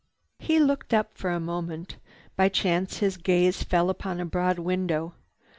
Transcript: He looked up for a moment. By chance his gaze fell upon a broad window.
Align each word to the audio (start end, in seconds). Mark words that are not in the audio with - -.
He 0.39 0.57
looked 0.59 0.95
up 0.95 1.15
for 1.15 1.29
a 1.29 1.39
moment. 1.39 1.97
By 2.35 2.49
chance 2.49 2.97
his 2.97 3.17
gaze 3.17 3.61
fell 3.61 3.87
upon 3.87 4.19
a 4.19 4.25
broad 4.25 4.57
window. 4.57 5.13